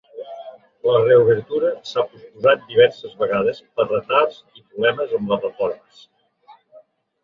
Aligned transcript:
La 0.87 0.95
reobertura 1.03 1.69
s’ha 1.91 2.05
postposat 2.15 2.65
diverses 2.73 3.15
vegades 3.23 3.63
per 3.77 3.89
retards 3.95 4.43
i 4.59 4.67
problemes 4.67 5.19
amb 5.23 5.35
les 5.37 5.49
reformes. 5.51 6.07